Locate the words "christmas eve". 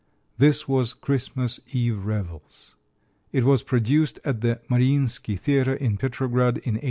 0.95-2.03